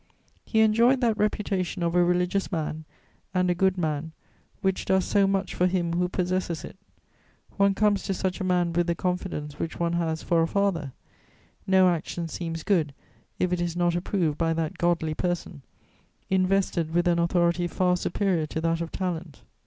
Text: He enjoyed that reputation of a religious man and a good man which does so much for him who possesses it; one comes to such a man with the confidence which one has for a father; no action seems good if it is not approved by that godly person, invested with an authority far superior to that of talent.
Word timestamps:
He 0.43 0.61
enjoyed 0.61 0.99
that 1.01 1.15
reputation 1.15 1.83
of 1.83 1.93
a 1.93 2.03
religious 2.03 2.51
man 2.51 2.85
and 3.35 3.51
a 3.51 3.53
good 3.53 3.77
man 3.77 4.13
which 4.61 4.85
does 4.85 5.05
so 5.05 5.27
much 5.27 5.53
for 5.53 5.67
him 5.67 5.93
who 5.93 6.09
possesses 6.09 6.63
it; 6.65 6.75
one 7.57 7.75
comes 7.75 8.01
to 8.05 8.13
such 8.15 8.41
a 8.41 8.43
man 8.43 8.73
with 8.73 8.87
the 8.87 8.95
confidence 8.95 9.59
which 9.59 9.79
one 9.79 9.93
has 9.93 10.23
for 10.23 10.41
a 10.41 10.47
father; 10.47 10.93
no 11.67 11.87
action 11.87 12.27
seems 12.27 12.63
good 12.63 12.95
if 13.37 13.53
it 13.53 13.61
is 13.61 13.75
not 13.75 13.95
approved 13.95 14.39
by 14.39 14.53
that 14.53 14.79
godly 14.79 15.13
person, 15.13 15.61
invested 16.31 16.95
with 16.95 17.07
an 17.07 17.19
authority 17.19 17.67
far 17.67 17.95
superior 17.95 18.47
to 18.47 18.59
that 18.59 18.81
of 18.81 18.91
talent. 18.91 19.43